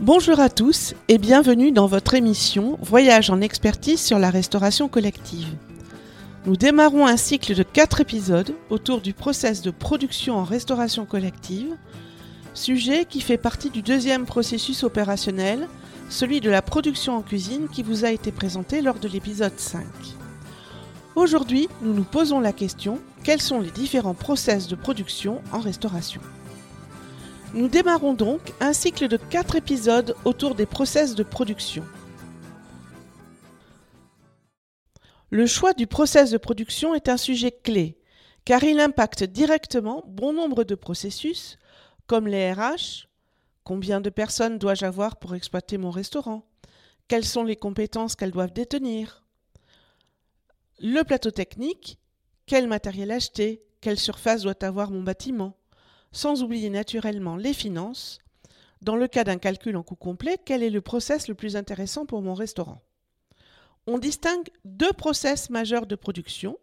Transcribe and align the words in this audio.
Bonjour 0.00 0.40
à 0.40 0.50
tous 0.50 0.92
et 1.08 1.16
bienvenue 1.16 1.72
dans 1.72 1.86
votre 1.86 2.12
émission 2.12 2.78
Voyage 2.82 3.30
en 3.30 3.40
expertise 3.40 3.98
sur 3.98 4.18
la 4.18 4.28
restauration 4.28 4.88
collective. 4.88 5.48
Nous 6.44 6.58
démarrons 6.58 7.06
un 7.06 7.16
cycle 7.16 7.54
de 7.54 7.62
4 7.62 8.02
épisodes 8.02 8.52
autour 8.68 9.00
du 9.00 9.14
process 9.14 9.62
de 9.62 9.70
production 9.70 10.36
en 10.36 10.44
restauration 10.44 11.06
collective, 11.06 11.74
sujet 12.52 13.06
qui 13.06 13.22
fait 13.22 13.38
partie 13.38 13.70
du 13.70 13.80
deuxième 13.80 14.26
processus 14.26 14.84
opérationnel, 14.84 15.66
celui 16.10 16.42
de 16.42 16.50
la 16.50 16.60
production 16.60 17.16
en 17.16 17.22
cuisine 17.22 17.68
qui 17.72 17.82
vous 17.82 18.04
a 18.04 18.10
été 18.10 18.32
présenté 18.32 18.82
lors 18.82 18.98
de 18.98 19.08
l'épisode 19.08 19.58
5. 19.58 19.82
Aujourd'hui, 21.14 21.70
nous 21.80 21.94
nous 21.94 22.04
posons 22.04 22.40
la 22.40 22.52
question 22.52 23.00
quels 23.24 23.40
sont 23.40 23.60
les 23.60 23.70
différents 23.70 24.12
process 24.12 24.68
de 24.68 24.76
production 24.76 25.40
en 25.52 25.60
restauration? 25.60 26.20
Nous 27.54 27.68
démarrons 27.68 28.14
donc 28.14 28.40
un 28.60 28.72
cycle 28.72 29.08
de 29.08 29.16
4 29.16 29.56
épisodes 29.56 30.14
autour 30.24 30.54
des 30.54 30.66
process 30.66 31.14
de 31.14 31.22
production. 31.22 31.84
Le 35.30 35.46
choix 35.46 35.72
du 35.72 35.86
process 35.86 36.30
de 36.30 36.38
production 36.38 36.94
est 36.94 37.08
un 37.08 37.16
sujet 37.16 37.50
clé, 37.50 37.98
car 38.44 38.62
il 38.62 38.78
impacte 38.78 39.24
directement 39.24 40.04
bon 40.06 40.32
nombre 40.32 40.64
de 40.64 40.74
processus, 40.74 41.58
comme 42.06 42.28
les 42.28 42.52
RH, 42.52 43.08
combien 43.64 44.00
de 44.00 44.10
personnes 44.10 44.58
dois-je 44.58 44.84
avoir 44.84 45.16
pour 45.16 45.34
exploiter 45.34 45.78
mon 45.78 45.90
restaurant, 45.90 46.46
quelles 47.08 47.24
sont 47.24 47.44
les 47.44 47.56
compétences 47.56 48.14
qu'elles 48.14 48.30
doivent 48.30 48.52
détenir, 48.52 49.24
le 50.78 51.02
plateau 51.02 51.30
technique, 51.30 51.98
quel 52.46 52.68
matériel 52.68 53.10
acheter, 53.10 53.62
quelle 53.80 53.98
surface 53.98 54.42
doit 54.42 54.62
avoir 54.62 54.90
mon 54.90 55.02
bâtiment, 55.02 55.56
sans 56.12 56.42
oublier 56.42 56.70
naturellement 56.70 57.36
les 57.36 57.52
finances. 57.52 58.18
Dans 58.82 58.96
le 58.96 59.08
cas 59.08 59.24
d'un 59.24 59.38
calcul 59.38 59.76
en 59.76 59.82
coût 59.82 59.96
complet, 59.96 60.38
quel 60.44 60.62
est 60.62 60.70
le 60.70 60.80
process 60.80 61.28
le 61.28 61.34
plus 61.34 61.56
intéressant 61.56 62.06
pour 62.06 62.22
mon 62.22 62.34
restaurant? 62.34 62.82
On 63.86 63.98
distingue 63.98 64.48
deux 64.64 64.92
process 64.92 65.50
majeurs 65.50 65.86
de 65.86 65.94
production. 65.94 66.58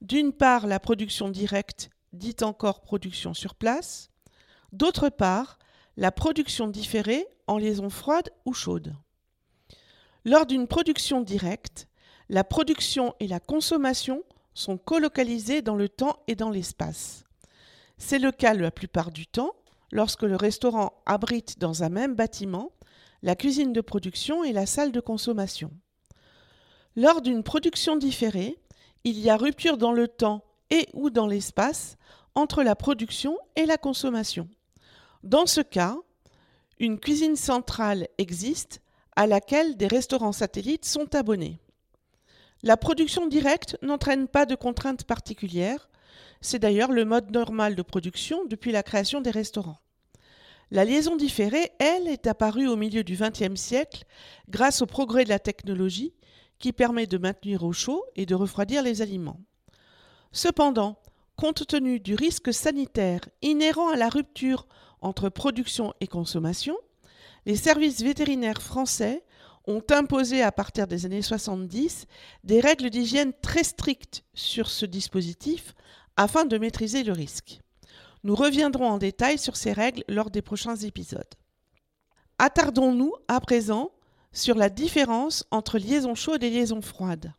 D'une 0.00 0.32
part, 0.32 0.66
la 0.66 0.80
production 0.80 1.28
directe, 1.28 1.90
dite 2.12 2.42
encore 2.42 2.82
production 2.82 3.34
sur 3.34 3.54
place. 3.54 4.10
D'autre 4.72 5.08
part, 5.08 5.58
la 5.96 6.12
production 6.12 6.68
différée 6.68 7.26
en 7.46 7.58
liaison 7.58 7.90
froide 7.90 8.30
ou 8.44 8.52
chaude. 8.52 8.94
Lors 10.24 10.46
d'une 10.46 10.68
production 10.68 11.20
directe, 11.20 11.88
la 12.28 12.44
production 12.44 13.14
et 13.20 13.26
la 13.26 13.40
consommation 13.40 14.22
sont 14.54 14.78
colocalisées 14.78 15.62
dans 15.62 15.74
le 15.74 15.88
temps 15.88 16.18
et 16.28 16.34
dans 16.34 16.50
l'espace. 16.50 17.24
C'est 18.04 18.18
le 18.18 18.32
cas 18.32 18.52
la 18.52 18.72
plupart 18.72 19.12
du 19.12 19.28
temps 19.28 19.54
lorsque 19.92 20.24
le 20.24 20.34
restaurant 20.34 20.92
abrite 21.06 21.60
dans 21.60 21.84
un 21.84 21.88
même 21.88 22.16
bâtiment 22.16 22.72
la 23.22 23.36
cuisine 23.36 23.72
de 23.72 23.80
production 23.80 24.42
et 24.42 24.52
la 24.52 24.66
salle 24.66 24.90
de 24.90 24.98
consommation. 24.98 25.70
Lors 26.96 27.22
d'une 27.22 27.44
production 27.44 27.96
différée, 27.96 28.58
il 29.04 29.20
y 29.20 29.30
a 29.30 29.36
rupture 29.36 29.78
dans 29.78 29.92
le 29.92 30.08
temps 30.08 30.44
et 30.70 30.88
ou 30.94 31.10
dans 31.10 31.28
l'espace 31.28 31.96
entre 32.34 32.64
la 32.64 32.74
production 32.74 33.38
et 33.54 33.66
la 33.66 33.78
consommation. 33.78 34.48
Dans 35.22 35.46
ce 35.46 35.60
cas, 35.60 35.96
une 36.80 36.98
cuisine 36.98 37.36
centrale 37.36 38.08
existe 38.18 38.82
à 39.14 39.28
laquelle 39.28 39.76
des 39.76 39.86
restaurants 39.86 40.32
satellites 40.32 40.86
sont 40.86 41.14
abonnés. 41.14 41.60
La 42.64 42.76
production 42.76 43.28
directe 43.28 43.78
n'entraîne 43.80 44.26
pas 44.26 44.44
de 44.44 44.56
contraintes 44.56 45.04
particulières, 45.04 45.88
c'est 46.40 46.58
d'ailleurs 46.58 46.92
le 46.92 47.04
mode 47.04 47.30
normal 47.30 47.74
de 47.74 47.82
production 47.82 48.44
depuis 48.46 48.72
la 48.72 48.82
création 48.82 49.20
des 49.20 49.30
restaurants. 49.30 49.80
La 50.70 50.84
liaison 50.84 51.16
différée, 51.16 51.70
elle, 51.78 52.08
est 52.08 52.26
apparue 52.26 52.66
au 52.66 52.76
milieu 52.76 53.04
du 53.04 53.14
XXe 53.14 53.60
siècle 53.60 54.04
grâce 54.48 54.80
au 54.80 54.86
progrès 54.86 55.24
de 55.24 55.28
la 55.28 55.38
technologie 55.38 56.14
qui 56.58 56.72
permet 56.72 57.06
de 57.06 57.18
maintenir 57.18 57.62
au 57.64 57.72
chaud 57.72 58.02
et 58.16 58.24
de 58.24 58.34
refroidir 58.34 58.82
les 58.82 59.02
aliments. 59.02 59.40
Cependant, 60.32 60.98
compte 61.36 61.66
tenu 61.66 62.00
du 62.00 62.14
risque 62.14 62.54
sanitaire 62.54 63.20
inhérent 63.42 63.90
à 63.90 63.96
la 63.96 64.08
rupture 64.08 64.66
entre 65.02 65.28
production 65.28 65.92
et 66.00 66.06
consommation, 66.06 66.76
les 67.44 67.56
services 67.56 68.02
vétérinaires 68.02 68.62
français 68.62 69.24
ont 69.66 69.82
imposé 69.90 70.42
à 70.42 70.52
partir 70.52 70.86
des 70.86 71.06
années 71.06 71.22
70 71.22 72.06
des 72.44 72.60
règles 72.60 72.90
d'hygiène 72.90 73.32
très 73.42 73.64
strictes 73.64 74.24
sur 74.34 74.70
ce 74.70 74.86
dispositif 74.86 75.74
afin 76.16 76.44
de 76.44 76.58
maîtriser 76.58 77.04
le 77.04 77.12
risque. 77.12 77.60
Nous 78.24 78.34
reviendrons 78.34 78.88
en 78.88 78.98
détail 78.98 79.38
sur 79.38 79.56
ces 79.56 79.72
règles 79.72 80.04
lors 80.08 80.30
des 80.30 80.42
prochains 80.42 80.76
épisodes. 80.76 81.34
Attardons-nous 82.38 83.12
à 83.28 83.40
présent 83.40 83.90
sur 84.32 84.56
la 84.56 84.68
différence 84.68 85.44
entre 85.50 85.78
liaison 85.78 86.14
chaude 86.14 86.42
et 86.42 86.50
liaison 86.50 86.80
froide. 86.80 87.32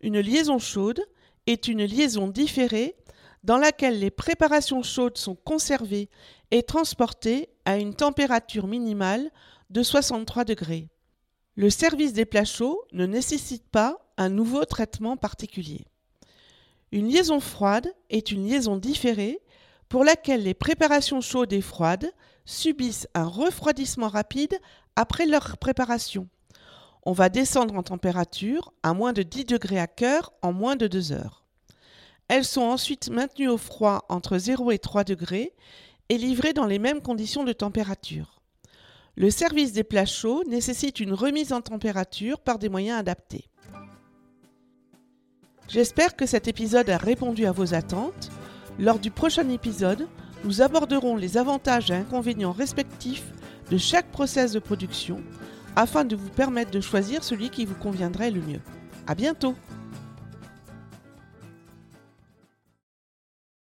Une 0.00 0.20
liaison 0.20 0.58
chaude 0.58 1.02
est 1.46 1.68
une 1.68 1.84
liaison 1.84 2.28
différée 2.28 2.96
dans 3.44 3.58
laquelle 3.58 3.98
les 3.98 4.10
préparations 4.10 4.82
chaudes 4.82 5.16
sont 5.16 5.34
conservées 5.34 6.10
et 6.50 6.62
transportées 6.62 7.48
à 7.64 7.76
une 7.76 7.94
température 7.94 8.66
minimale 8.66 9.30
de 9.70 9.82
63 9.82 10.44
degrés. 10.44 10.88
Le 11.56 11.70
service 11.70 12.12
des 12.12 12.24
plats 12.24 12.44
chauds 12.44 12.82
ne 12.92 13.06
nécessite 13.06 13.66
pas 13.68 13.98
un 14.16 14.28
nouveau 14.28 14.64
traitement 14.64 15.16
particulier. 15.16 15.86
Une 16.92 17.08
liaison 17.08 17.38
froide 17.38 17.92
est 18.08 18.32
une 18.32 18.48
liaison 18.48 18.76
différée 18.76 19.40
pour 19.88 20.04
laquelle 20.04 20.42
les 20.42 20.54
préparations 20.54 21.20
chaudes 21.20 21.52
et 21.52 21.60
froides 21.60 22.12
subissent 22.44 23.08
un 23.14 23.26
refroidissement 23.26 24.08
rapide 24.08 24.58
après 24.96 25.26
leur 25.26 25.56
préparation. 25.58 26.28
On 27.04 27.12
va 27.12 27.28
descendre 27.28 27.76
en 27.76 27.82
température 27.82 28.72
à 28.82 28.92
moins 28.92 29.12
de 29.12 29.22
10 29.22 29.44
degrés 29.46 29.78
à 29.78 29.86
cœur 29.86 30.32
en 30.42 30.52
moins 30.52 30.76
de 30.76 30.86
2 30.86 31.12
heures. 31.12 31.44
Elles 32.28 32.44
sont 32.44 32.62
ensuite 32.62 33.08
maintenues 33.08 33.48
au 33.48 33.56
froid 33.56 34.04
entre 34.08 34.38
0 34.38 34.70
et 34.70 34.78
3 34.78 35.04
degrés 35.04 35.54
et 36.08 36.18
livrées 36.18 36.52
dans 36.52 36.66
les 36.66 36.78
mêmes 36.78 37.02
conditions 37.02 37.44
de 37.44 37.52
température. 37.52 38.40
Le 39.16 39.30
service 39.30 39.72
des 39.72 39.84
plats 39.84 40.06
chauds 40.06 40.44
nécessite 40.44 41.00
une 41.00 41.12
remise 41.12 41.52
en 41.52 41.60
température 41.60 42.40
par 42.40 42.58
des 42.58 42.68
moyens 42.68 42.98
adaptés. 42.98 43.49
J'espère 45.72 46.16
que 46.16 46.26
cet 46.26 46.48
épisode 46.48 46.90
a 46.90 46.96
répondu 46.96 47.46
à 47.46 47.52
vos 47.52 47.74
attentes. 47.74 48.30
Lors 48.80 48.98
du 48.98 49.12
prochain 49.12 49.48
épisode, 49.50 50.08
nous 50.42 50.62
aborderons 50.62 51.14
les 51.14 51.36
avantages 51.36 51.92
et 51.92 51.94
inconvénients 51.94 52.50
respectifs 52.50 53.26
de 53.70 53.78
chaque 53.78 54.10
process 54.10 54.50
de 54.50 54.58
production 54.58 55.20
afin 55.76 56.04
de 56.04 56.16
vous 56.16 56.28
permettre 56.28 56.72
de 56.72 56.80
choisir 56.80 57.22
celui 57.22 57.50
qui 57.50 57.66
vous 57.66 57.76
conviendrait 57.76 58.32
le 58.32 58.40
mieux. 58.40 58.60
À 59.06 59.14
bientôt! 59.14 59.54